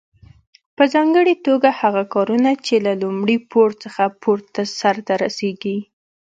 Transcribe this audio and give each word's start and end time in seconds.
په 0.75 0.83
ځانګړي 0.93 1.35
توګه 1.47 1.69
هغه 1.81 2.03
کارونه 2.13 2.51
چې 2.65 2.75
له 2.85 2.93
لومړي 3.01 3.37
پوړ 3.51 3.69
څخه 3.83 4.03
پورته 4.21 4.61
سرته 4.79 5.13
رسیږي. 5.23 5.77